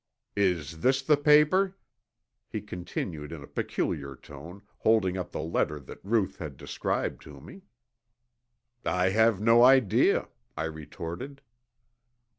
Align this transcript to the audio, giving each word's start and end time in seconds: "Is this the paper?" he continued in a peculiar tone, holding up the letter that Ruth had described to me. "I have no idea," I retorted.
"Is 0.35 0.79
this 0.79 1.03
the 1.03 1.15
paper?" 1.15 1.77
he 2.49 2.59
continued 2.59 3.31
in 3.31 3.43
a 3.43 3.47
peculiar 3.47 4.15
tone, 4.15 4.63
holding 4.79 5.15
up 5.15 5.31
the 5.31 5.43
letter 5.43 5.79
that 5.79 6.03
Ruth 6.03 6.37
had 6.39 6.57
described 6.57 7.21
to 7.21 7.39
me. 7.39 7.61
"I 8.83 9.09
have 9.09 9.39
no 9.39 9.63
idea," 9.63 10.27
I 10.57 10.63
retorted. 10.65 11.43